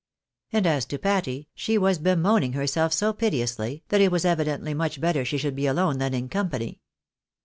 [0.51, 4.99] And as to Patty, she was bemoaning herself so piteously, that it was evidently much
[4.99, 6.81] better she should be alone than in company.